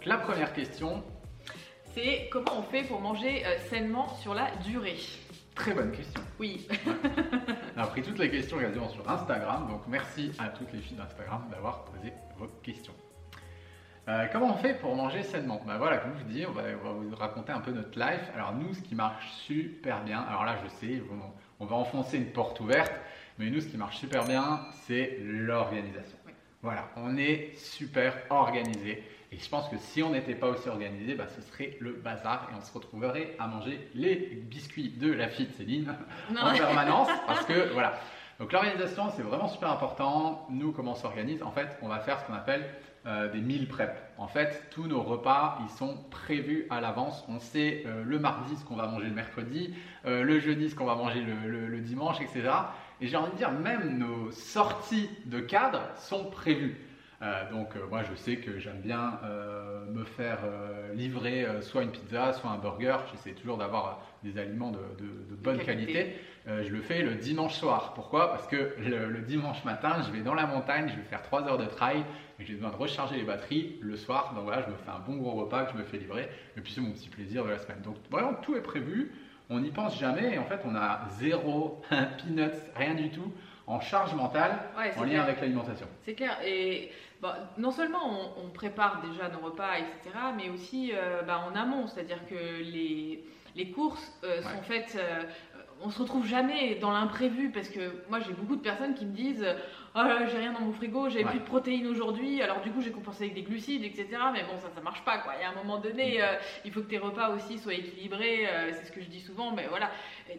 [0.00, 1.04] Donc, la première question,
[1.94, 4.96] C'est comment on fait pour manger euh, sainement sur la durée?
[5.54, 6.22] très bonne question.
[6.38, 6.66] Oui,
[7.76, 10.96] On a pris toutes les questions quasiment sur Instagram, donc merci à toutes les filles
[10.96, 12.94] d'Instagram d'avoir posé vos questions.
[14.08, 15.60] Euh, comment on fait pour manger sainement?
[15.66, 17.98] Ben voilà, comme je vous dis, on va, on va vous raconter un peu notre
[17.98, 18.22] life.
[18.34, 22.16] Alors nous, ce qui marche super bien, alors là je sais, on, on va enfoncer
[22.16, 22.94] une porte ouverte,
[23.38, 26.16] mais nous, ce qui marche super bien, c'est l'organisation.
[26.26, 26.32] Oui.
[26.62, 29.02] Voilà, on est super organisé.
[29.32, 32.48] Et je pense que si on n'était pas aussi organisé, bah, ce serait le bazar
[32.50, 35.94] et on se retrouverait à manger les biscuits de la fille de Céline
[36.32, 37.94] non, en permanence parce que voilà.
[38.40, 40.46] Donc l'organisation c'est vraiment super important.
[40.50, 41.42] Nous comment on s'organise?
[41.42, 42.64] En fait on va faire ce qu'on appelle
[43.06, 43.96] euh, des meal prep.
[44.18, 47.24] En fait tous nos repas ils sont prévus à l'avance.
[47.28, 49.74] On sait euh, le mardi ce qu'on va manger le mercredi,
[50.06, 52.50] euh, le jeudi ce qu'on va manger le, le- le dimanche, etc.
[53.00, 56.76] Et j'ai envie de dire même nos sorties de cadre sont prévues.
[57.22, 60.38] Euh, donc euh, moi je sais que j'aime bien euh, me faire
[60.94, 62.96] livrer soit une pizza, soit un burger.
[63.12, 65.92] J'essaie toujours d'avoir des aliments de, de- de bonne qualité.
[65.92, 66.14] qualité.
[66.46, 67.92] Je le fais le dimanche soir.
[67.94, 68.30] Pourquoi?
[68.30, 71.46] Parce que le, le dimanche matin, je vais dans la montagne, je vais faire 3
[71.46, 72.02] heures de trail
[72.38, 74.32] et j'ai besoin de recharger les batteries le soir.
[74.34, 76.60] Donc voilà, je me fais un bon gros repas que je me fais livrer et
[76.62, 77.82] puis c'est mon petit plaisir de la semaine.
[77.82, 79.12] Donc vraiment tout est prévu.
[79.50, 83.30] On n'y pense jamais et en fait on a zéro peanuts, rien du tout
[83.66, 85.22] en charge mentale Ouais, en lien clair.
[85.24, 85.86] avec l'alimentation.
[86.04, 86.36] C'est clair.
[86.44, 86.90] Et
[87.22, 88.00] bah, non seulement
[88.38, 91.86] on, on prépare déjà nos repas, etc., mais aussi euh, bah, en amont.
[91.86, 93.24] C'est-à-dire que les,
[93.56, 94.62] les courses euh, sont Ouais.
[94.62, 94.96] faites.
[94.98, 95.22] euh,
[95.82, 99.12] on se retrouve jamais dans l'imprévu parce que moi j'ai beaucoup de personnes qui me
[99.12, 99.46] disent
[99.94, 101.30] oh là là, j'ai rien dans mon frigo j'ai Ouais.
[101.30, 104.56] plus de protéines aujourd'hui alors du coup j'ai compensé avec des glucides etc mais bon
[104.58, 106.22] ça ça marche pas quoi il y a un moment donné Mm.
[106.22, 109.20] euh, il faut que tes repas aussi soient équilibrés euh, c'est ce que je dis
[109.20, 109.90] souvent mais voilà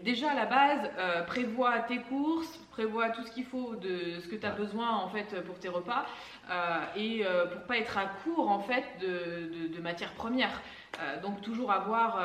[0.03, 4.27] déjà à la base euh, prévois tes courses prévois tout ce qu'il faut de ce
[4.27, 4.57] que tu as Ouais.
[4.57, 6.05] besoin en fait pour tes repas
[6.49, 10.61] euh, et euh, pour pas être à court en fait de, de, de matières premières
[10.99, 12.21] Euh, donc toujours avoir euh,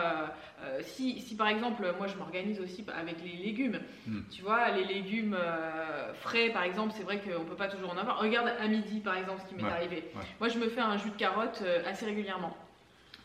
[0.65, 3.79] euh, si, si par exemple moi je m'organise aussi avec les légumes
[4.09, 4.21] Mm.
[4.35, 7.97] tu vois les légumes euh, frais par exemple c'est vrai qu'on peut pas toujours en
[7.97, 10.23] avoir regarde à midi par exemple ce qui m'est Ouais, arrivé ouais.
[10.41, 12.57] moi je me fais un jus de carotte euh, assez régulièrement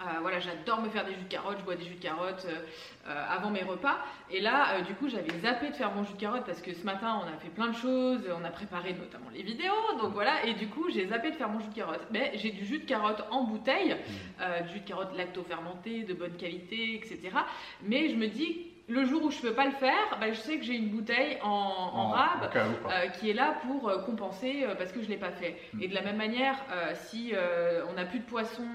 [0.01, 2.47] euh, voilà, j'adore me faire des jus de carottes, je bois des jus de carottes
[2.47, 3.99] euh, avant mes repas.
[4.31, 6.73] Et là, euh, du coup, j'avais zappé de faire mon jus de carotte parce que
[6.73, 10.13] ce matin, on a fait plein de choses, on a préparé notamment les vidéos, donc
[10.13, 10.43] voilà.
[10.47, 12.01] Et du coup, j'ai zappé de faire mon jus de carotte.
[12.09, 13.95] Mais j'ai du jus de carotte en bouteille,
[14.41, 17.19] euh, du jus de carotte lacto-fermenté, de bonne qualité, etc.
[17.83, 20.57] Mais je me dis, le jour où je peux pas le faire, bah, je sais
[20.57, 22.91] que j'ai une bouteille en, en rab où, quoi.
[22.93, 25.57] euh, qui est là pour euh, compenser euh, parce que je l'ai pas fait.
[25.73, 25.81] Mm.
[25.81, 26.55] Et de la même manière,
[26.93, 27.33] si
[27.89, 28.65] on n'a plus de poisson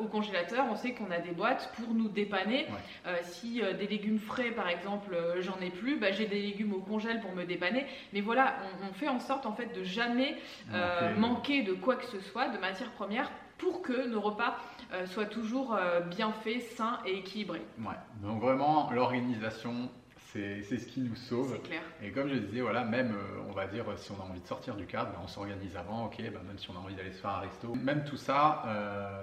[0.00, 2.66] au congélateur, on sait qu'on a des boîtes pour nous dépanner.
[3.06, 3.22] Ouais.
[3.22, 7.20] Si des légumes frais, par exemple, j'en ai plus, bah, j'ai des légumes au congèle
[7.20, 7.86] pour me dépanner.
[8.12, 10.36] Mais voilà, on, on fait en sorte en fait de jamais
[10.72, 14.56] Manquer- manquer de quoi que ce soit, de matières premières, pour que nos repas
[14.92, 17.62] euh, soient toujours euh, bien faits, sains et équilibrés.
[17.80, 17.94] Ouais.
[18.22, 19.90] Donc vraiment, l'organisation,
[20.32, 21.52] c'est ce qui nous sauve.
[21.54, 21.80] C'est clair.
[22.02, 24.46] Et comme je disais, voilà, même, euh, on va dire, si on a envie de
[24.46, 27.12] sortir du cadre, ben, on s'organise avant, ok, ben, même si on a envie d'aller
[27.12, 27.74] se faire un resto.
[27.74, 28.62] Même tout ça,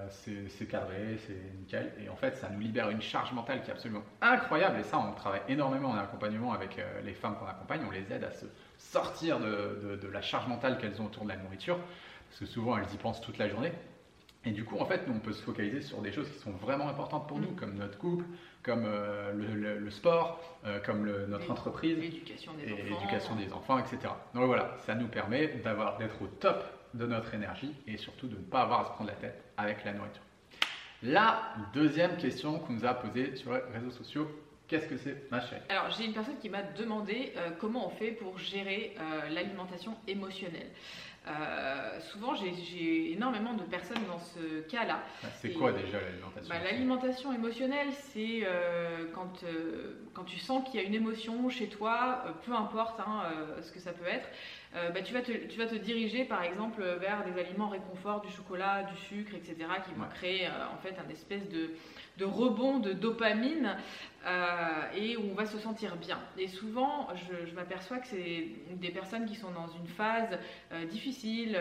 [0.09, 1.93] c'est cadré, c'est nickel.
[2.03, 4.79] Et en fait, ça nous libère une charge mentale qui est absolument incroyable.
[4.79, 7.81] Et ça, on travaille énormément en accompagnement avec les femmes qu'on accompagne.
[7.87, 8.45] On les aide à se
[8.77, 11.77] sortir de, de- de la charge mentale qu'elles ont autour de la nourriture.
[12.29, 13.71] Parce que souvent, elles y pensent toute la journée.
[14.45, 16.51] Et du coup, en fait, nous, on peut se focaliser sur des choses qui sont
[16.51, 17.55] vraiment importantes pour nous, Mm.
[17.55, 18.25] comme notre couple,
[18.61, 22.73] comme euh, le, le- le sport, euh, comme le- notre Et- entreprise L'éducation des et
[22.73, 22.83] enfants.
[22.89, 23.97] l'éducation des enfants, etc.
[24.35, 26.63] Donc voilà, ça nous permet d'avoir d'être au top
[26.93, 29.83] de notre énergie et surtout de ne pas avoir à se prendre la tête avec
[29.83, 30.21] la nourriture.
[31.03, 34.27] La deuxième question qu'on nous a posée sur les réseaux sociaux,
[34.67, 35.61] qu'est-ce que c'est ma chérie?
[35.69, 38.95] Alors, j'ai une personne qui m'a demandé euh, comment on fait pour gérer
[39.31, 40.69] l'alimentation émotionnelle.
[41.99, 45.03] Souvent, j'ai énormément de personnes dans ce cas-là.
[45.23, 48.47] Bah, c'est quoi déjà l'alimentation bah, L'alimentation émotionnelle, c'est
[49.13, 49.43] quand,
[50.13, 53.23] quand tu sens qu'il y a une émotion chez toi, peu importe hein,
[53.61, 54.27] ce que ça peut être,
[54.93, 58.31] bah, tu, vas te, tu vas te diriger par exemple vers des aliments réconfort, du
[58.31, 59.55] chocolat, du sucre, etc.,
[59.85, 61.71] qui vont créer en fait un espèce de,
[62.17, 63.77] de rebond de dopamine
[64.25, 66.17] euh, et où on va se sentir bien.
[66.37, 70.39] Et souvent, je, m'aperçois que c'est des personnes qui sont dans une phase
[70.71, 71.55] euh, difficile,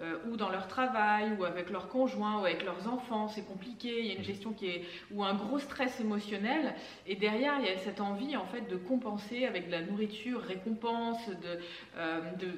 [0.00, 4.00] euh, ou dans leur travail, ou avec leur conjoint, ou avec leurs enfants, c'est compliqué,
[4.00, 6.74] il y a une gestion qui est, ou un gros stress émotionnel,
[7.06, 10.40] et derrière, il y a cette envie en fait de compenser avec de la nourriture,
[10.42, 12.50] récompense, de, de,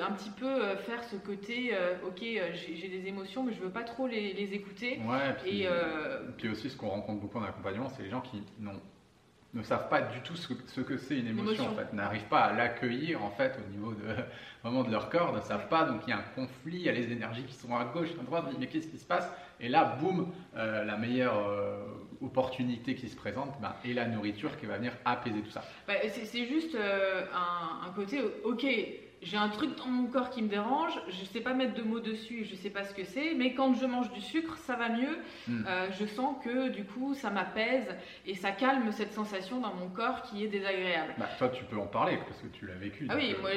[0.00, 1.72] un petit peu faire ce côté,
[2.06, 5.00] ok, j'ai des émotions, mais je veux pas trop les, écouter.
[5.06, 5.68] Ouais, et
[6.36, 8.80] puis aussi ce qu'on rencontre beaucoup en accompagnement, c'est les gens qui n'ont
[9.54, 12.52] ne savent pas du tout ce, que c'est une émotion, en fait, n'arrivent pas à
[12.52, 14.02] l'accueillir en fait au niveau de
[14.62, 16.88] vraiment de leur corps, ne savent pas, donc il y a un conflit, il y
[16.88, 19.30] a les énergies qui sont à gauche, à droite, mais qu'est-ce qui se passe?
[19.60, 21.84] Et là, boum, euh, la meilleure euh,
[22.22, 25.62] opportunité qui se présente, ben, et la nourriture qui va venir apaiser tout ça.
[25.86, 28.64] Bah, c'est juste euh, un, un, côté, ok,
[29.22, 31.82] j'ai un truc dans mon corps qui me dérange, je ne sais pas mettre de
[31.82, 34.56] mots dessus, je ne sais pas ce que c'est, mais quand je mange du sucre,
[34.56, 35.18] ça va mieux.
[35.46, 35.64] Hmm.
[35.68, 37.86] Euh, je sens que du coup, ça m'apaise
[38.26, 41.14] et ça calme cette sensation dans mon corps qui est désagréable.
[41.18, 43.06] Bah, toi, tu peux en parler parce que tu l'as vécu.
[43.08, 43.50] Ah oui, euh, moi,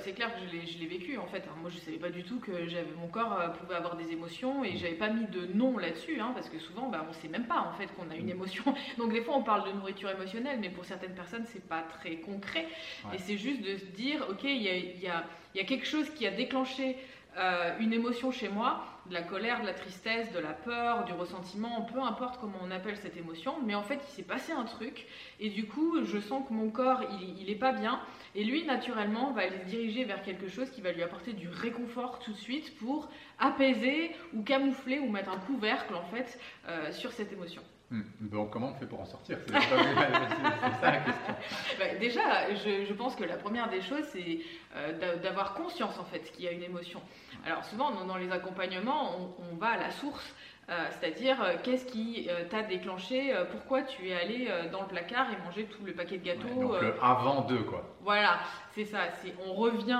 [0.00, 1.44] c'est clair que je l'ai vécu en fait.
[1.60, 2.50] moi, je ne savais pas du tout que
[2.98, 6.18] mon corps euh, pouvait avoir des émotions et je n'avais pas mis de nom là-dessus,
[6.18, 8.26] hein, parce que souvent, bah, on ne sait même pas en fait qu'on a une
[8.26, 8.30] hmm.
[8.30, 8.64] émotion.
[8.98, 12.16] Donc, des fois, on parle de nourriture émotionnelle, mais pour certaines personnes, c'est pas très
[12.16, 12.66] concret.
[13.14, 16.08] Et c'est juste de se dire, ok, il y a il y a, quelque chose
[16.10, 16.96] qui a déclenché
[17.38, 21.12] euh, une émotion chez moi, de la colère, de la tristesse, de la peur, du
[21.12, 24.64] ressentiment, peu importe comment on appelle cette émotion, mais en fait il s'est passé un
[24.64, 25.06] truc.
[25.38, 27.02] Et du coup je sens que mon corps
[27.38, 28.00] il, est pas bien.
[28.34, 31.48] Et lui naturellement va aller se diriger vers quelque chose qui va lui apporter du
[31.48, 36.38] réconfort tout de suite pour apaiser ou camoufler ou mettre un couvercle en fait
[36.68, 37.62] euh, sur cette émotion.
[37.88, 38.02] Hmm.
[38.50, 39.52] Comment on fait pour en sortir C'est
[40.80, 41.34] ça la question.
[41.78, 44.40] Bah, déjà, je, pense que la première des choses, c'est
[44.74, 47.00] euh, d'avoir conscience en fait qu'il y a une émotion.
[47.44, 50.34] Alors souvent dans, les accompagnements, on, va à la source.
[50.68, 55.44] Euh, c'est-à-dire, euh, qu'est-ce qui t'a déclenché Pourquoi tu es allé dans le placard et
[55.44, 57.84] manger tout le paquet de gâteaux Donc, avant deux, quoi.
[58.00, 58.38] Voilà,
[58.72, 59.00] c'est ça.
[59.44, 59.98] On revient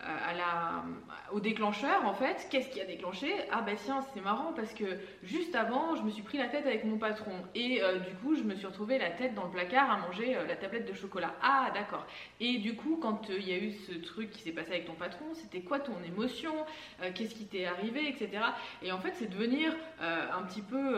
[0.00, 0.84] à la,
[1.32, 2.46] au déclencheur, en fait.
[2.50, 3.32] Qu'est-ce qui a déclenché?
[3.50, 4.84] Ah, bah tiens, c'est marrant parce que
[5.22, 7.32] juste avant, je me suis pris la tête avec mon patron.
[7.54, 10.56] Et du coup, je me suis retrouvé la tête dans le placard à manger la
[10.56, 11.34] tablette de chocolat.
[11.42, 12.06] Ah, d'accord.
[12.38, 14.94] Et du coup, quand il y a eu ce truc qui s'est passé avec ton
[14.94, 16.52] patron, c'était quoi ton émotion?
[17.14, 18.42] Qu'est-ce qui t'est arrivé, etc.
[18.82, 20.96] Et en fait, c'est de venir un petit peu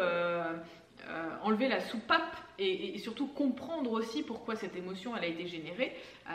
[1.08, 5.96] euh, enlever la soupape et, surtout comprendre aussi pourquoi cette émotion elle a été générée
[6.30, 6.32] euh,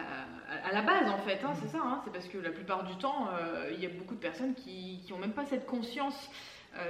[0.66, 2.02] à, la base en fait, hein, c'est ça, hein.
[2.04, 5.00] c'est parce que la plupart du temps euh, il y a beaucoup de personnes qui
[5.10, 6.30] n'ont même pas cette conscience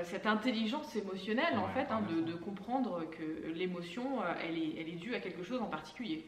[0.04, 4.98] cette intelligence émotionnelle en fait hein, de, de, comprendre que l'émotion elle est, elle est
[4.98, 6.26] due à quelque chose en particulier.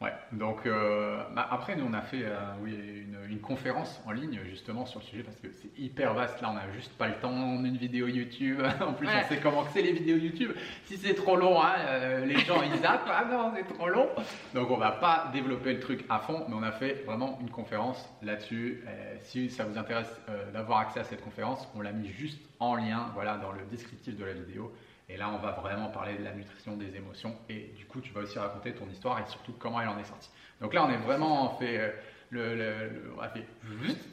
[0.00, 4.12] Ouais, donc euh, bah, après, nous on a fait euh, oui, une, une, conférence en
[4.12, 6.40] ligne justement sur le sujet parce que c'est hyper vaste.
[6.40, 8.62] Là, on n'a juste pas le temps, on une vidéo YouTube.
[8.80, 10.52] en plus, on sait comment c'est les vidéos YouTube.
[10.84, 13.08] Si c'est trop long, hein, euh, les gens ils zappent.
[13.10, 14.08] Ah non, c'est trop long.
[14.54, 17.50] Donc, on va pas développer le truc à fond, mais on a fait vraiment une
[17.50, 18.84] conférence là-dessus.
[19.22, 20.20] si ça vous intéresse
[20.52, 24.16] d'avoir accès à cette conférence, on l'a mis juste en lien voilà, dans le descriptif
[24.16, 24.72] de la vidéo.
[25.08, 27.34] Et là, on va vraiment parler de la nutrition des émotions.
[27.48, 30.04] Et du coup, tu vas aussi raconter ton histoire et surtout comment elle en est
[30.04, 30.30] sortie.
[30.60, 31.78] Donc là, on est vraiment fait.
[31.78, 31.90] Euh,
[32.30, 33.44] le, on a fait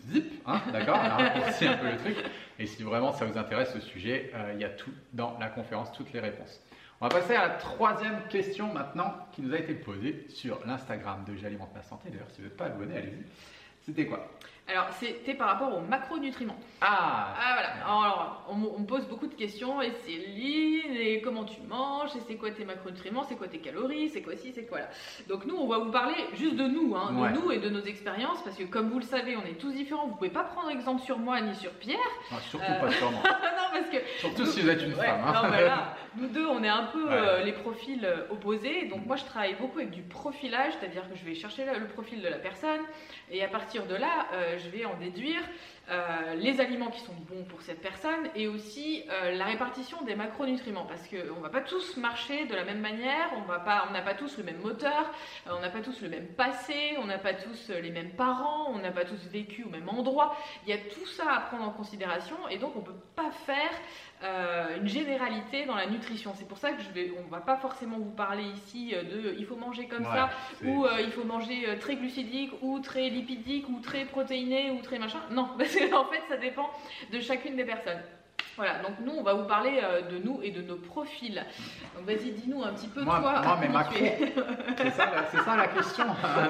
[0.09, 2.15] zip, hein, d'accord On a raccourci un peu le truc.
[2.57, 5.49] Et si vraiment ça vous intéresse ce sujet, euh, il y a tout dans la
[5.49, 6.61] conférence, toutes les réponses.
[7.01, 11.25] On va passer à la troisième question maintenant qui nous a été posée sur l'Instagram
[11.27, 12.09] de J'alimente ma santé.
[12.09, 13.25] D'ailleurs, si vous n'êtes pas abonné, allez-y.
[13.85, 14.27] C'était quoi?
[14.67, 16.57] Alors, c'était par rapport aux macronutriments.
[16.81, 17.69] Ah, ah voilà.
[17.85, 19.79] Alors, on, me pose beaucoup de questions.
[19.79, 22.15] Et Céline, et comment tu manges?
[22.15, 23.23] Et c'est quoi tes macronutriments?
[23.23, 24.09] C'est quoi tes calories?
[24.09, 24.51] C'est quoi ci?
[24.55, 24.89] C'est quoi là?
[25.29, 27.83] Donc, nous, on va vous parler juste de nous, hein, de nous et de nos
[27.83, 28.41] expériences.
[28.43, 30.07] Parce que, comme vous le savez, on est tous différents.
[30.07, 31.99] Vous pouvez pas prendre exemple sur moi ni sur Pierre.
[32.49, 33.21] surtout pas sur moi.
[33.23, 33.97] non, parce que.
[34.17, 35.21] Surtout si vous êtes une femme.
[35.27, 35.43] Hein.
[35.43, 38.87] Non, mais là, nous deux, on est un peu euh, les profils euh, opposés.
[38.87, 42.21] Donc, moi, je travaille beaucoup avec du profilage, c'est-à-dire que je vais chercher le, profil
[42.21, 42.81] de la personne.
[43.31, 45.41] Et à partir de là, euh, je vais en déduire
[45.89, 50.15] euh, les aliments qui sont bons pour cette personne et aussi euh, la répartition des
[50.15, 53.59] macronutriments parce qu'on ne va pas tous marcher de la même manière, on n'a
[54.01, 55.11] pas, tous le même moteur,
[55.47, 58.71] euh, on n'a pas tous le même passé, on n'a pas tous les mêmes parents,
[58.73, 60.35] on n'a pas tous vécu au même endroit.
[60.65, 63.31] Il y a tout ça à prendre en considération et donc on ne peut pas
[63.31, 63.71] faire
[64.79, 66.33] une généralité dans la nutrition.
[66.35, 69.45] C'est pour ça que je vais, on va pas forcément vous parler ici de il
[69.45, 70.29] faut manger comme Ouais, ça,
[70.63, 74.99] ou euh, il faut manger très glucidique, ou très lipidique, ou très protéiné, ou très
[74.99, 75.19] machin.
[75.31, 76.69] Non, parce qu'en fait, ça dépend
[77.11, 78.01] de chacune des personnes.
[78.57, 81.43] Voilà, donc nous, on va vous parler euh, de nous et de nos profils.
[81.95, 83.41] Donc vas-y, dis-nous un petit peu Moi- toi.
[83.41, 83.97] moi, tu macros.
[83.97, 84.33] es.
[84.77, 86.05] C'est ça, la- c'est ça la question.
[86.23, 86.47] Ah.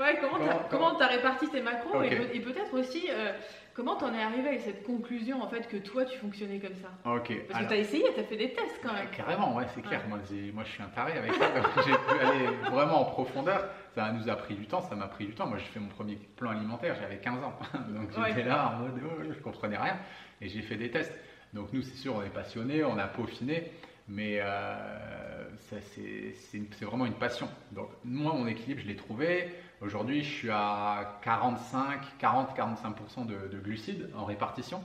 [0.00, 0.38] Ouais, comment
[0.70, 3.32] comment t'as réparti tes macros et, peut-être aussi euh,
[3.74, 6.88] comment t'en es arrivé avec cette conclusion en fait que toi tu fonctionnais comme ça?
[7.04, 7.32] Ok.
[7.48, 9.08] Parce alors- que t'as essayé, t'as fait des tests quand même.
[9.14, 10.02] Carrément, ouais, c'est clair.
[10.08, 11.50] Moi, je suis un taré avec ça.
[11.86, 13.68] j'ai pu aller vraiment en profondeur.
[13.94, 15.46] Ça nous a pris du temps, ça m'a pris du temps.
[15.46, 17.58] Moi, j'ai fait mon premier plan alimentaire, j'avais 15 ans.
[17.88, 18.44] Donc, j'étais Ouais.
[18.44, 19.98] là en mode, oh, je comprenais rien.
[20.40, 21.12] Et j'ai fait des tests.
[21.52, 23.70] Donc, nous, c'est sûr, on est passionnés, on a peaufiné.
[24.06, 27.48] Mais euh, c'est vraiment une passion.
[27.72, 29.48] Donc, moi, mon équilibre, je l'ai trouvé.
[29.84, 34.82] Aujourd'hui, je suis à 45, 40-45% de, de glucides en répartition.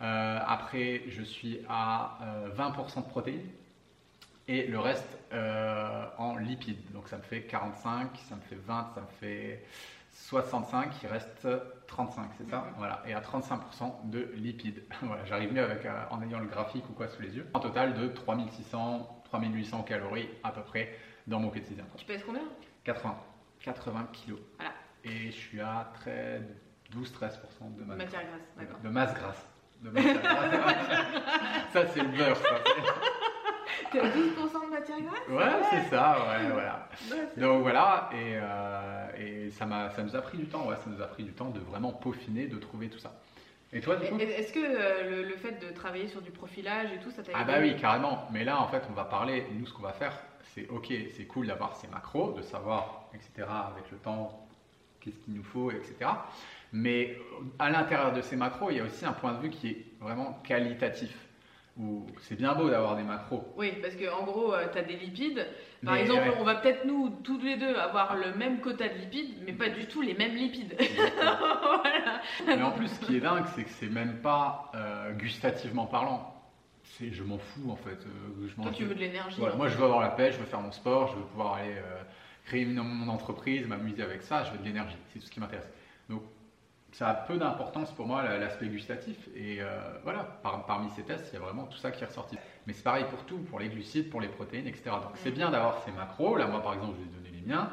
[0.00, 3.50] Euh, après, je suis à euh, 20% de protéines
[4.48, 6.90] et le reste euh, en lipides.
[6.94, 9.62] Donc ça me fait 45, ça me fait 20, ça me fait
[10.10, 11.46] 65, il reste
[11.86, 12.64] 35, c'est ça.
[12.78, 14.82] Voilà, et à 35% de lipides.
[15.02, 17.46] voilà, j'arrive mieux avec, euh, en ayant le graphique ou quoi sous les yeux.
[17.52, 21.84] Un total de 3600, 3800 calories à peu près dans mon quotidien.
[21.98, 22.48] Tu pèses combien?
[22.84, 23.14] 80,
[23.62, 24.40] 80 kilos.
[24.58, 24.72] Voilà.
[25.04, 26.40] Et je suis à très
[26.94, 28.78] 12-13% de masse Matière grasse, d'accord.
[28.82, 29.46] de masse grasse.
[29.80, 30.46] De matière grasse.
[31.72, 32.56] ça, c'est le beurre, ça.
[33.92, 34.12] T'es à 12%
[34.66, 35.28] de matière grasse?
[35.28, 36.88] Ouais, c'est ça, ouais, voilà.
[37.10, 39.06] Ouais, c'est- Donc voilà, et, euh,
[39.46, 41.32] et ça, m'a, ça nous a pris du temps, ouais, ça nous a pris du
[41.32, 43.12] temps de vraiment peaufiner, de trouver tout ça.
[43.72, 44.18] Et toi, du coup?
[44.18, 47.22] Et- Est-ce que euh, le, le fait de travailler sur du profilage et tout, ça
[47.22, 47.52] t'a Ah aidé?
[47.52, 48.28] bah oui, carrément.
[48.32, 50.12] Mais là, en fait, on va parler, nous, ce qu'on va faire,
[50.54, 54.46] c'est ok, c'est cool d'avoir ces macros, de savoir, etc., avec le temps,
[55.00, 56.10] qu'est-ce qu'il nous faut, etc.
[56.72, 59.50] Mais euh, à l'intérieur de ces macros, il y a aussi un point de vue
[59.50, 61.26] qui est vraiment qualitatif.
[61.78, 63.54] Où c'est bien beau d'avoir des macros.
[63.56, 65.46] Oui, parce qu'en gros, tu as des lipides.
[65.84, 66.34] Par Mais, exemple, ouais.
[66.38, 69.68] on va peut-être nous, tous les deux, avoir le même quota de lipides, mais pas
[69.68, 70.76] du tout les mêmes lipides.
[71.16, 72.20] voilà.
[72.44, 76.39] Mais en plus, ce qui est dingue, c'est que c'est même pas euh, gustativement parlant.
[76.98, 78.06] Je m'en fous en fait.
[78.06, 79.38] Euh, je Toi, tu veux de l'énergie.
[79.38, 81.54] Voilà, moi, je veux avoir la pêche, je veux faire mon sport, je veux pouvoir
[81.54, 82.02] aller euh,
[82.44, 84.42] créer une- mon entreprise, m'amuser avec ça.
[84.42, 84.98] Je veux de l'énergie.
[85.08, 85.70] C'est tout ce qui m'intéresse.
[86.08, 86.22] Donc,
[86.92, 89.28] ça a peu d'importance pour moi la- l'aspect gustatif.
[89.34, 92.06] Et euh, voilà, par- parmi ces tests, il y a vraiment tout ça qui est
[92.06, 92.36] ressorti.
[92.66, 94.98] Mais c'est pareil pour tout, pour les glucides, pour les protéines, etc.
[95.00, 95.34] Donc, c'est Mhm.
[95.36, 96.36] bien d'avoir ces macros.
[96.36, 97.68] Là, moi, par exemple, je vais donner les miens.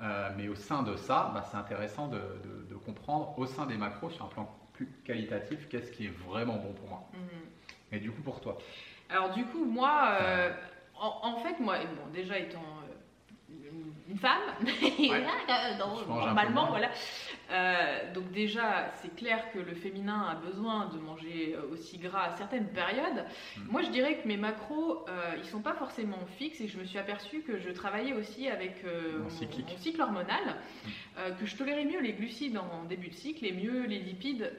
[0.00, 3.66] Euh, mais au sein de ça, bah, c'est intéressant de, de- de comprendre au sein
[3.66, 7.02] des macros, sur un plan plus qualitatif, qu'est-ce qui est vraiment bon pour moi.
[7.12, 7.18] Mhm.
[7.92, 8.58] Et du coup, pour toi
[9.08, 10.50] Alors du coup, moi, euh,
[11.00, 13.54] en, en fait, moi, bon, déjà étant euh,
[14.10, 16.88] une- femme, euh, non, un normalement, voilà.
[17.50, 22.36] Euh, donc déjà, c'est clair que le féminin a besoin de manger aussi gras à
[22.36, 23.24] certaines périodes.
[23.56, 23.70] Mm.
[23.70, 26.84] Moi, je dirais que mes macros, euh, ils sont pas forcément fixes et je me
[26.84, 29.30] suis aperçue que je travaillais aussi avec euh, Mon
[29.78, 30.88] cycle hormonal, Mm.
[31.18, 34.52] euh, que je tolérais mieux les glucides en début de cycle et mieux les lipides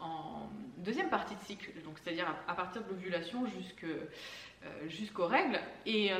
[0.00, 0.48] en
[0.82, 5.58] deuxième partie de cycle, donc c'est-à-dire à, partir de l'ovulation euh, jusqu'aux règles.
[5.86, 6.16] Et, euh,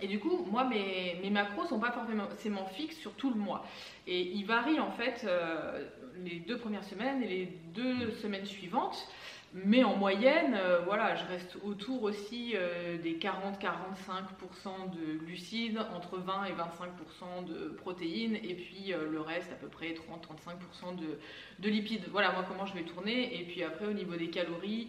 [0.00, 3.64] et du coup, moi, mes, mes macros sont pas forcément fixes sur tout le mois.
[4.06, 5.88] Et ils varient en fait euh,
[6.24, 9.08] les deux premières semaines et les deux semaines suivantes.
[9.54, 16.18] Mais en moyenne, euh, voilà, je reste autour aussi euh, des 40-45% de glucides, entre
[16.18, 21.18] 20 et 25% de protéines, et puis euh, le reste, à peu près 30-35% de,
[21.60, 22.04] de lipides.
[22.10, 23.40] Voilà, moi, comment je vais tourner.
[23.40, 24.88] Et puis après, au niveau des calories,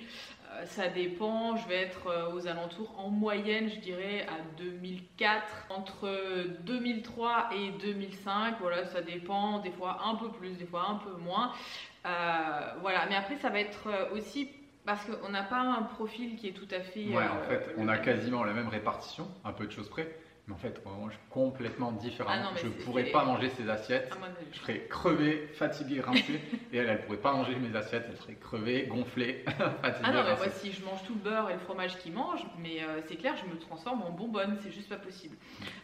[0.66, 1.56] ça dépend.
[1.56, 5.68] Je vais être aux alentours, en moyenne, je dirais, à 2004.
[5.70, 6.10] Entre
[6.66, 9.60] 2003 et 2005, voilà, ça dépend.
[9.60, 11.54] Des fois un peu plus, des fois un peu moins.
[12.06, 14.50] Euh, voilà, mais après, ça va être euh, aussi
[14.86, 17.06] parce qu'on n'a pas un profil qui est tout à fait.
[17.06, 20.16] Ouais, euh, en fait, on a quasiment la même répartition, un peu de choses près,
[20.48, 22.38] mais en fait, on mange complètement différemment.
[22.40, 24.12] Ah non, je c'est- pourrais pas manger ces assiettes.
[24.52, 26.42] Je serais crevé, fatigué, rincé,
[26.74, 29.44] et elle, elle pourrait pas manger mes assiettes, elle serait crevée, gonflée,
[29.82, 32.14] fatiguée, Ah non, mais moi, si je mange tout le beurre et le fromage qu'il
[32.14, 35.36] mange, mais euh, c'est clair, je me transforme en bonbonne, c'est juste pas possible.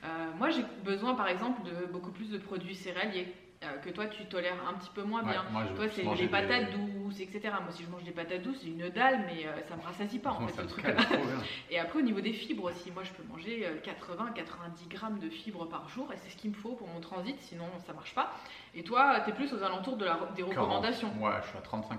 [0.04, 3.45] Euh, moi, j'ai besoin, par exemple, de beaucoup plus de produits céréaliers euh,
[3.84, 5.44] que toi, tu tolères un petit peu moins Ouais, bien.
[5.52, 7.40] moi, je Toi, c'est les des- patates douces, etc.
[7.62, 10.20] Moi, si je mange des patates douces, c'est une dalle, mais euh, ça me rassasie
[10.20, 10.94] pas, en fait, ce truc-là.
[10.94, 11.08] bien.
[11.70, 15.68] Et après, au niveau des fibres aussi, moi, je peux manger 80-90 grammes de fibres
[15.68, 18.32] par jour, et c'est ce qu'il me faut pour mon transit, sinon ça marche pas.
[18.74, 20.56] Et toi, t'es plus aux alentours de la, des 40.
[20.56, 21.08] recommandations.
[21.20, 21.94] Ouais, je suis à 35-40.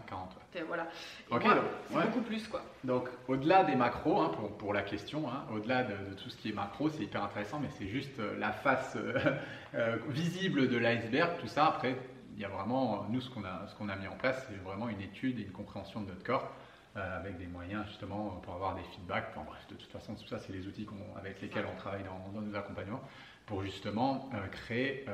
[0.55, 0.63] ouais.
[0.67, 0.89] Voilà.
[1.31, 1.55] Et moi,
[1.89, 2.05] c'est ouais.
[2.05, 2.63] beaucoup plus, quoi.
[2.85, 6.37] Donc, au-delà des macros, hein, pour, pour la question, hein, au-delà de, de tout ce
[6.37, 9.19] qui est macro, c'est hyper intéressant, mais c'est juste euh, la face euh,
[9.75, 11.67] euh, visible de l'iceberg, tout ça.
[11.67, 11.97] Après,
[12.37, 14.89] il y a vraiment, nous, ce qu'on a, qu'on a mis en place, c'est vraiment
[14.89, 16.53] une étude et une compréhension de notre corps.
[16.95, 19.29] avec des moyens justement pour avoir des feedbacks.
[19.31, 20.87] Enfin, bref, de toute façon, tout ça, c'est les outils
[21.19, 23.03] avec lesquels on travaille dans, nos accompagnements
[23.45, 25.05] pour justement créer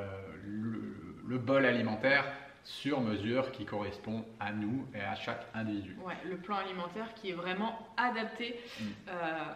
[0.44, 2.24] le, bol alimentaire
[2.64, 5.96] sur mesure qui correspond à nous et à chaque individu.
[6.04, 8.84] Ouais, le plan alimentaire qui est vraiment adapté mm.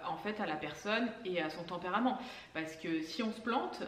[0.09, 2.19] en fait à la personne et à son tempérament.
[2.55, 3.83] Parce que si on se plante,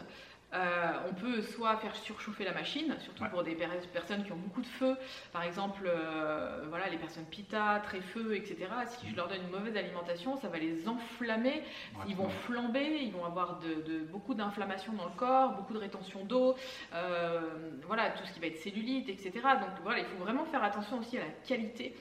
[0.53, 3.55] euh, on peut soit faire surchauffer la machine, surtout pour des
[3.93, 4.95] personnes qui ont beaucoup de feu,
[5.31, 8.57] par exemple, euh, voilà, les personnes pita, très feu, etc.
[8.87, 11.63] Si je leur donne une mauvaise alimentation, ça va les enflammer,
[12.07, 16.25] ils vont flamber, ils vont avoir de, beaucoup d'inflammation dans le corps, beaucoup de rétention
[16.25, 16.55] d'eau,
[16.95, 17.41] euh,
[17.85, 19.31] voilà, tout ce qui va être cellulite, etc.
[19.33, 21.95] Donc voilà, il faut vraiment faire attention aussi à la qualité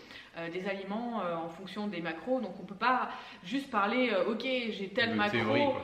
[0.50, 2.40] des aliments euh, en fonction des macros.
[2.40, 3.10] Donc on peut pas
[3.44, 5.76] juste parler, euh, ok, j'ai tel macro.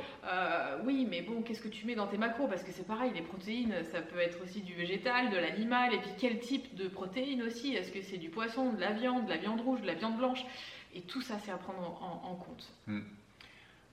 [0.85, 2.47] oui, mais bon, qu'est-ce que tu mets dans tes macros?
[2.47, 5.99] Parce que c'est pareil, les protéines, ça peut être aussi du végétal, de l'animal, et
[5.99, 7.75] puis quel type de protéines aussi?
[7.75, 10.17] Est-ce que c'est du poisson, de la viande, de la viande rouge, de la viande
[10.17, 10.45] blanche?
[10.95, 12.73] Et tout ça, c'est à prendre en, compte.
[12.87, 13.01] Hmm.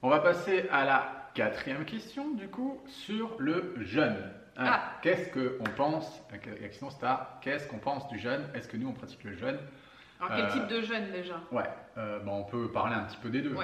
[0.04, 4.18] On va passer à la quatrième question, du coup, sur le jeûne.
[4.58, 5.00] Ah.
[5.02, 6.22] Qu'est-ce qu'on pense
[7.42, 8.44] Qu'est-ce qu'on pense du jeûne?
[8.54, 9.58] Est-ce que nous, on pratique le jeûne?
[10.22, 13.30] Alors quel type de jeûne déjà Ouais, euh, bah, on peut parler un petit peu
[13.30, 13.54] des deux.
[13.54, 13.64] Euh,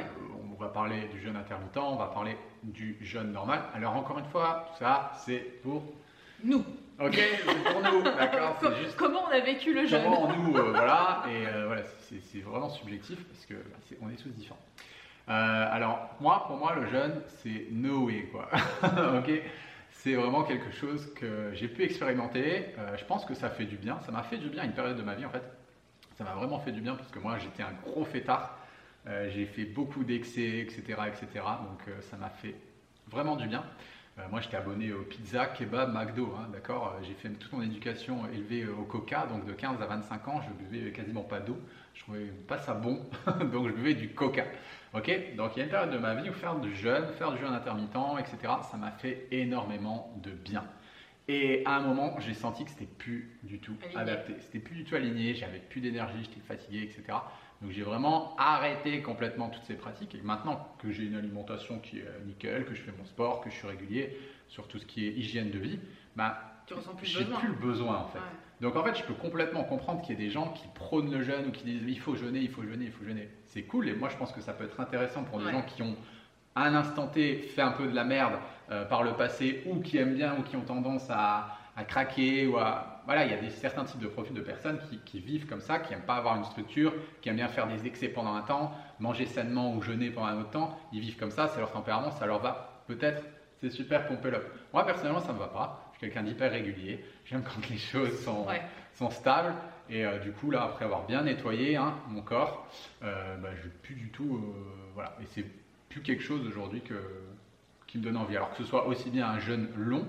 [0.51, 3.61] on va parler du jeûne intermittent, on va parler du jeûne normal.
[3.75, 5.83] Alors encore une fois, tout ça c'est pour
[6.43, 6.65] nous.
[6.99, 8.57] Ok, c'est pour nous, d'accord.
[8.97, 13.23] Comment on a vécu le jeûne Comment nous, euh, voilà, et voilà, c'est vraiment subjectif
[13.27, 14.57] parce que bah, on est tous différents.
[15.27, 18.49] alors moi, pour moi, le jeûne, c'est no way quoi.
[19.19, 19.31] ok,
[19.91, 22.73] c'est vraiment quelque chose que j'ai pu expérimenter.
[22.97, 23.99] je pense que ça fait du bien.
[24.07, 25.43] Ça m'a fait du bien une période de ma vie en fait
[26.17, 28.57] ça m'a vraiment fait du bien parce que moi j'étais un gros fêtard.
[29.07, 31.45] Euh, j'ai fait beaucoup d'excès, etc., etc.
[31.63, 32.55] Donc euh, ça m'a fait
[33.07, 33.63] vraiment du bien.
[34.17, 38.27] Euh, moi j'étais abonné au pizza, kebab, McDo, hein, d'accord J'ai fait toute mon éducation
[38.33, 41.57] élevée au coca, donc de 15 à 25 ans, je buvais quasiment pas d'eau.
[41.93, 43.05] Je trouvais pas ça bon,
[43.51, 44.45] donc je buvais du coca.
[44.93, 45.35] Ok?
[45.35, 47.37] Donc il y a une période de ma vie où faire du jeûne, faire du
[47.37, 50.63] jeûne intermittent, etc., ça m'a fait énormément de bien.
[51.29, 54.35] Et à un moment, j'ai senti que c'était plus du tout adapté.
[54.39, 57.17] C'était plus du tout aligné, j'avais plus d'énergie, j'étais fatigué, etc.
[57.61, 60.15] Donc j'ai vraiment arrêté complètement toutes ces pratiques.
[60.15, 63.49] Et maintenant que j'ai une alimentation qui est nickel, que je fais mon sport, que
[63.49, 64.17] je suis régulier
[64.47, 65.79] sur tout ce qui est hygiène de vie,
[66.15, 66.63] bah,
[67.03, 68.19] j'ai plus le besoin en fait.
[68.61, 71.23] Donc en fait, je peux complètement comprendre qu'il y ait des gens qui prônent le
[71.23, 73.29] jeûne ou qui disent il faut jeûner, il faut jeûner, il faut jeûner.
[73.47, 75.81] C'est cool et moi je pense que ça peut être intéressant pour des gens qui
[75.81, 75.95] ont
[76.57, 78.33] à un instant T fait un peu de la merde
[78.71, 81.53] euh, par le passé ou qui aiment bien ou qui ont tendance à,
[81.87, 85.19] craquer ou à voilà il y a des, certains types de profils de personnes qui,
[85.19, 86.91] vivent comme ça qui n'aiment pas avoir une structure
[87.21, 90.39] qui aiment bien faire des excès pendant un temps manger sainement ou jeûner pendant un
[90.39, 93.21] autre temps ils vivent comme ça c'est leur tempérament ça leur va peut-être
[93.61, 94.43] c'est super pomper up
[94.73, 95.91] moi personnellement ça me va pas.
[95.93, 97.03] Je suis quelqu'un d'hyper régulier.
[97.25, 98.45] J'aime quand les choses sont,
[98.93, 99.55] sont stables.
[99.89, 102.67] Et euh, du coup là après avoir bien nettoyé hein, mon corps
[103.03, 104.43] euh, bah, je plus du tout
[104.93, 105.15] voilà.
[105.21, 105.45] Et c'est
[105.89, 106.95] plus quelque chose aujourd'hui que,
[107.87, 108.35] qui me donne envie.
[108.35, 110.05] Alors que ce soit aussi bien un jeûne long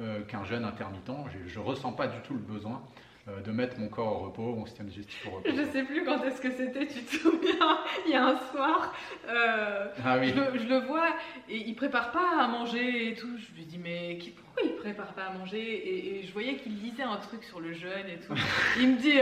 [0.00, 1.10] euh, qu'un jeûne intermittent,
[1.46, 2.82] je ne ressens pas du tout le besoin
[3.28, 5.50] euh, de mettre mon corps au repos, mon système digestif au repos.
[5.54, 8.94] Je sais plus quand est-ce que c'était, tu te souviens Il y a un soir,
[9.28, 11.08] euh, ah je, le, vois
[11.48, 13.36] et il prépare pas à manger et tout.
[13.36, 16.78] Je lui dis mais qui, pourquoi il prépare pas à manger et, je voyais qu'il
[16.80, 18.34] lisait un truc sur le jeûne et tout.
[18.78, 19.18] il me dit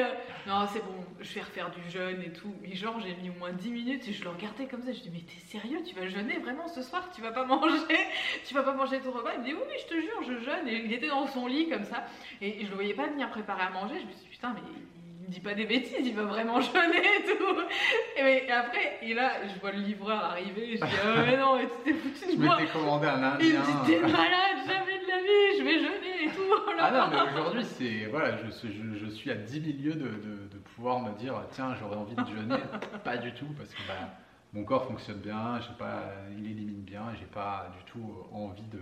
[0.47, 2.55] non c'est bon, je vais refaire du jeûne et tout.
[2.63, 4.93] Mais genre j'ai mis au moins 10 minutes et je le regardais comme ça.
[4.93, 5.79] Je dis mais t'es sérieux?
[5.85, 7.09] Tu vas jeûner vraiment ce soir?
[7.15, 7.77] Tu vas pas manger?
[8.47, 9.33] Tu vas pas manger ton repas?
[9.35, 11.47] Il me dit oui, oui je te jure je jeûne et il était dans son
[11.47, 12.05] lit comme ça
[12.41, 13.95] et je le voyais pas venir préparer à manger.
[14.01, 14.61] Je me suis dit putain mais
[15.27, 17.61] il me dit pas des bêtises, il va vraiment jeûner et tout.
[18.17, 21.67] Et, après, et là, je vois le livreur arriver, je dis, oh mais non, tu
[21.85, 22.59] t'es foutu de moi.
[22.61, 23.39] Je commandé un indien.
[23.41, 24.76] Il me dit, t'es malade,
[25.67, 26.43] vais jeûner et tout.
[26.79, 30.09] Ah non, mais aujourd'hui, c'est, voilà, je, je, je, suis à 10 000 lieues de,
[30.09, 32.63] de, de pouvoir me dire, tiens, j'aurais envie de jeûner.
[33.05, 34.11] pas du tout, parce que bah,
[34.53, 38.81] mon corps fonctionne bien, pas, il élimine bien, j'ai pas du tout envie de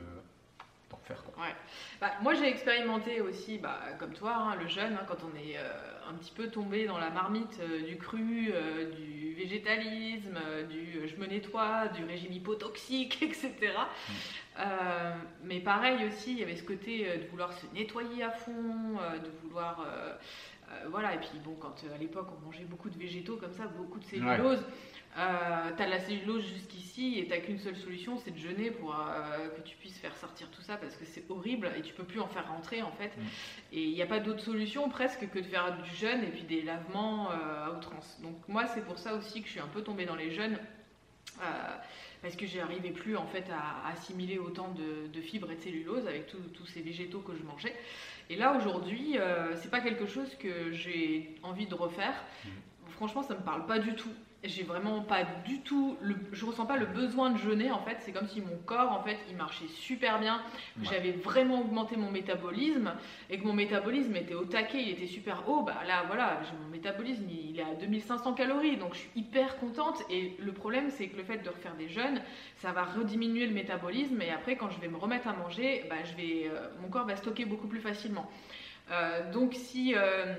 [1.04, 1.22] faire.
[1.38, 1.54] Ouais.
[2.00, 5.56] Bah, moi j'ai expérimenté aussi, bah, comme toi, hein, le jeûne, hein, quand on est
[5.56, 10.38] euh, un petit peu tombé dans la marmite euh, du cru, euh, du végétalisme,
[10.68, 13.52] du je me nettoie, du régime hypotoxique, etc.
[14.08, 14.62] Mm.
[15.42, 19.30] mais pareil aussi, il y avait ce côté de vouloir se nettoyer à fond, de
[19.42, 19.84] vouloir
[20.90, 23.98] voilà, et puis bon, quand à l'époque on mangeait beaucoup de végétaux comme ça, beaucoup
[23.98, 24.64] de cellulose,
[25.16, 29.48] euh, t'as la cellulose jusqu'ici et t'as qu'une seule solution, c'est de jeûner pour euh,
[29.50, 32.18] que tu puisses faire sortir tout ça parce que c'est horrible et tu peux plus
[32.18, 33.16] en faire rentrer en fait.
[33.16, 33.22] Mm.
[33.72, 36.42] Et il n'y a pas d'autre solution presque que de faire du jeûne et puis
[36.42, 38.18] des lavements euh, à outrance.
[38.22, 40.58] Donc moi c'est pour ça aussi que je suis un peu tombée dans les jeûnes.
[42.20, 46.26] parce que j'arrivais plus en fait à, assimiler autant de, fibres et de cellulose avec
[46.26, 47.74] tous ces végétaux que je mangeais.
[48.30, 49.18] Et là aujourd'hui,
[49.56, 52.14] c'est pas quelque chose que j'ai envie de refaire.
[52.44, 52.48] Mm
[52.94, 54.12] franchement, ça me parle pas du tout.
[54.46, 57.96] J'ai vraiment pas du tout, le, je ressens pas le besoin de jeûner en fait.
[58.00, 60.42] C'est comme si mon corps en fait il marchait super bien,
[60.76, 60.86] que Ouais.
[60.92, 62.92] j'avais vraiment augmenté mon métabolisme
[63.30, 65.62] et que mon métabolisme était au taquet, il était super haut.
[65.62, 70.02] Bah là voilà, mon métabolisme il est à 2500 calories donc je suis hyper contente.
[70.10, 72.20] Et le problème c'est que le fait de refaire des jeûnes,
[72.56, 75.96] ça va rediminuer le métabolisme et après quand je vais me remettre à manger, bah,
[76.04, 78.30] je vais, euh, mon corps va stocker beaucoup plus facilement.
[78.90, 80.34] Euh, donc si euh,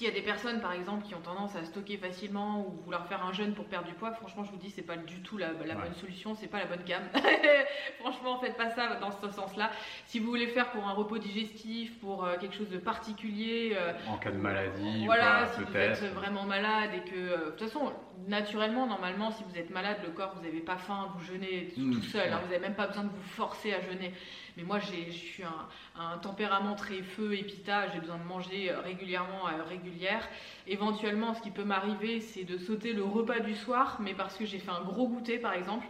[0.00, 3.06] s'il y a des personnes, par exemple, qui ont tendance à stocker facilement ou vouloir
[3.06, 5.36] faire un jeûne pour perdre du poids, franchement, je vous dis, c'est pas du tout
[5.36, 5.82] la, la Ouais.
[5.82, 7.02] bonne solution, c'est pas la bonne gamme.
[8.00, 9.70] franchement, faites pas ça dans ce sens-là.
[10.06, 13.92] Si vous voulez faire pour un repos digestif, pour euh, quelque chose de particulier, euh,
[14.08, 17.50] En cas de maladie, voilà, ou si vous êtes vraiment malade et que, euh, de
[17.50, 17.92] toute façon,
[18.26, 21.80] naturellement, normalement, si vous êtes malade, le corps, vous n'avez pas faim, vous jeûnez tout,
[21.82, 24.14] Mm, tout seul, hein, vous n'avez même pas besoin de vous forcer à jeûner.
[24.56, 28.80] Mais moi, je suis un, tempérament très feu et pita, j'ai besoin de manger euh,
[28.80, 30.28] régulièrement, à régulière.
[30.66, 34.44] Éventuellement, ce qui peut m'arriver, c'est de sauter le repas du soir, mais parce que
[34.44, 35.86] j'ai fait un gros goûter, par exemple.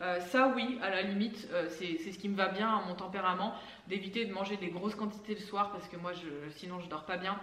[0.00, 2.82] Euh, ça, oui, à la limite, euh, c'est c'est ce qui me va bien à
[2.86, 3.54] mon tempérament,
[3.86, 7.04] d'éviter de manger des grosses quantités le soir, parce que moi, je, sinon, je dors
[7.04, 7.38] pas bien.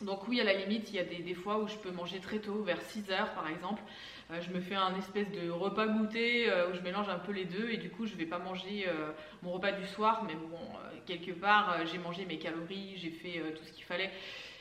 [0.00, 2.18] Donc oui, à la limite, il y a des, des fois où je peux manger
[2.18, 3.82] très tôt, vers 6 heures par exemple.
[4.30, 7.32] Euh, je me fais un espèce de repas goûter euh, où je mélange un peu
[7.32, 10.34] les deux et du coup, je vais pas manger euh, mon repas du soir, mais
[10.34, 10.58] bon,
[11.06, 14.10] quelque part, j'ai mangé mes calories, j'ai fait tout ce qu'il fallait.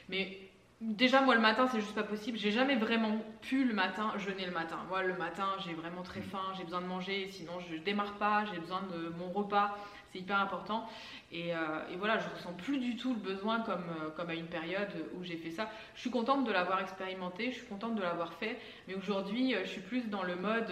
[0.09, 0.37] Mais
[0.81, 2.37] déjà, moi, le matin, c'est juste pas possible.
[2.37, 4.79] J'ai jamais vraiment pu le matin jeûner le matin.
[4.89, 8.43] Moi, le matin, j'ai vraiment très faim, j'ai besoin de manger, sinon je démarre pas,
[8.51, 9.77] j'ai besoin de mon repas.
[10.13, 10.87] C'est hyper important.
[11.31, 11.57] Et, euh,
[11.91, 14.91] et voilà, je ressens plus du tout le besoin comme, euh, comme à une période
[15.17, 15.69] où j'ai fait ça.
[15.95, 19.61] Je suis contente de l'avoir expérimenté, je suis contente de l'avoir fait, mais aujourd'hui, euh,
[19.63, 20.71] je suis plus dans le mode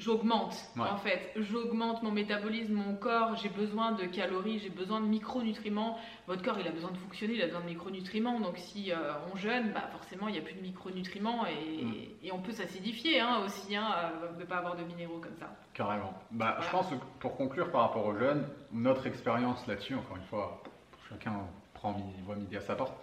[0.00, 0.88] j'augmente Ouais.
[0.88, 1.30] en fait.
[1.36, 5.98] J'augmente mon métabolisme, mon corps, j'ai besoin de calories, j'ai besoin de micronutriments.
[6.26, 8.40] Votre corps, il a besoin de fonctionner, il a besoin de micronutriments.
[8.40, 8.96] Donc si euh,
[9.32, 11.94] on jeûne, bah, forcément, il n'y a plus de micronutriments et, Mm.
[12.24, 13.86] et on peut s'assidifier hein, aussi, hein,
[14.24, 15.48] euh, de ne pas avoir de minéraux comme ça.
[15.74, 16.12] Carrément.
[16.30, 20.24] Bah, Je pense que pour conclure par rapport aux jeunes, notre expérience là-dessus, encore une
[20.24, 20.62] fois,
[21.08, 21.32] chacun
[21.74, 21.92] prend
[22.24, 22.94] voit midi à sa porte.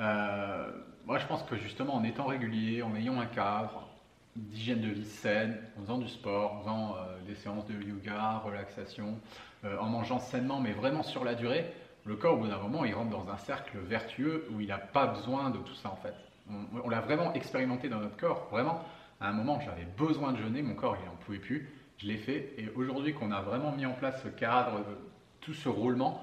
[0.00, 0.70] Euh,
[1.04, 3.88] moi, je pense que justement, en étant régulier, en ayant un cadre
[4.36, 8.38] d'hygiène de vie saine, en faisant du sport, en faisant euh, des séances de yoga,
[8.38, 9.18] relaxation,
[9.64, 11.66] euh, en mangeant sainement, mais vraiment sur la durée,
[12.04, 14.78] le corps, au bout d'un moment, il rentre dans un cercle vertueux où il n'a
[14.78, 16.14] pas besoin de tout ça, en fait.
[16.48, 18.46] On, on l'a vraiment expérimenté dans notre corps.
[18.52, 18.84] Vraiment,
[19.20, 21.68] à un moment, j'avais besoin de jeûner, mon corps, il n'en pouvait plus.
[21.98, 22.52] Je l'ai fait.
[22.58, 24.94] Et aujourd'hui, qu'on a vraiment mis en place ce cadre, euh,
[25.40, 26.22] tout ce roulement,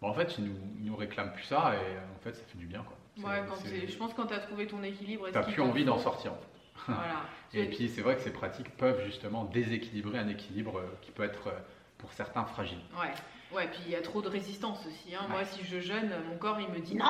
[0.00, 1.74] bon, en fait, il nous, il nous réclame plus ça.
[1.74, 2.82] Et en fait, ça fait du bien.
[2.82, 3.28] Quoi.
[3.28, 5.84] Ouais, quand je pense que quand tu as trouvé ton équilibre, T'as qu'il plus envie
[5.84, 6.32] d'en sortir.
[6.32, 6.57] en fait.
[6.94, 7.22] Voilà.
[7.54, 11.22] Et puis, c'est vrai que ces pratiques peuvent justement déséquilibrer un équilibre euh, qui peut
[11.24, 11.58] être, euh,
[11.98, 12.78] pour certains, fragile.
[13.00, 13.12] Ouais,
[13.56, 15.14] ouais, puis il y a trop de résistance aussi.
[15.14, 15.26] hein.
[15.30, 17.04] Moi, si je jeûne, mon corps il me dit non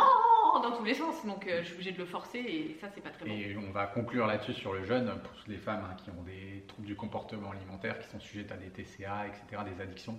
[0.63, 3.03] dans tous les sens, donc euh, je suis obligée de le forcer et ça c'est
[3.03, 3.31] pas très bon.
[3.33, 6.23] Et on va conclure là-dessus sur le jeûne pour toutes les femmes hein, qui ont
[6.23, 10.19] des troubles du comportement alimentaire, qui sont sujettes à des TCA, etc., des addictions.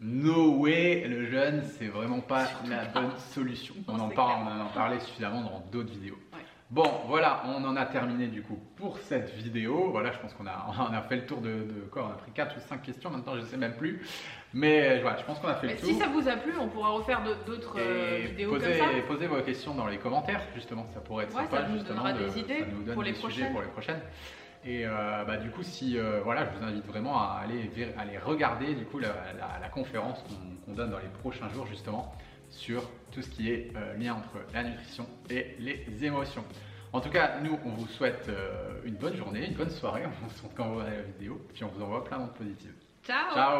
[0.00, 3.00] No way, le jeûne, c'est vraiment pas Surtout la pas.
[3.02, 3.74] bonne solution.
[3.86, 6.18] Non, On en parle, on en a parlé suffisamment dans d'autres vidéos.
[6.32, 6.39] Ouais.
[6.70, 9.88] Bon, voilà, on en a terminé du coup pour cette vidéo.
[9.90, 12.16] Voilà, je pense qu'on a, on a fait le tour de, de quoi On a
[12.16, 14.00] pris 4 ou 5 questions, maintenant je sais même plus.
[14.54, 15.88] Mais euh, voilà, je pense qu'on a fait Mais le tour.
[15.88, 19.02] si ça vous a plu, on pourra refaire d'autres euh, vidéos posez, comme ça.
[19.08, 22.04] posez vos questions dans les commentaires, justement, ça pourrait être Ouais, sympa ça nous justement.
[22.04, 24.00] donnera de- des idées ça nous donne pour les des sujets pour les prochaines.
[24.64, 28.18] Et euh, bah, du coup, si euh, voilà, je vous invite vraiment à aller, aller
[28.18, 30.34] regarder du coup la, la- la conférence qu'on
[30.66, 32.14] qu'on donne dans les prochains jours justement
[32.50, 32.82] sur
[33.12, 36.44] tout ce qui est euh, lien entre la nutrition et les émotions.
[36.92, 40.02] En tout cas, nous, on vous souhaite euh, une bonne journée, une bonne soirée.
[40.24, 42.74] On se retrouve quand vous verrez la vidéo, puis on vous envoie plein de positives.
[43.04, 43.58] Ciao Ciao